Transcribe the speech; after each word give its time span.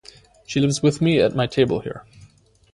She 0.47 0.59
lives 0.59 0.81
with 0.81 0.99
me 0.99 1.19
at 1.21 1.35
my 1.35 1.45
table 1.45 1.81
here. 1.81 2.07